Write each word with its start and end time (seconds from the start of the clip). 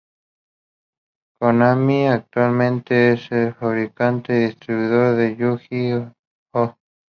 Konami 1.37 2.07
actualmente 2.07 3.13
es 3.13 3.31
el 3.31 3.53
fabricante 3.53 4.35
y 4.35 4.45
distribuidor 4.45 5.15
de 5.15 5.35
Yu-Gi-Oh! 5.35 6.73